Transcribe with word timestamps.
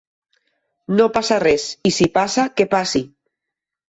No 0.99 1.05
passa 1.17 1.37
res, 1.43 1.65
i 1.89 1.91
si 1.97 2.07
passa 2.15 2.47
que 2.63 2.67
passi! 2.73 3.03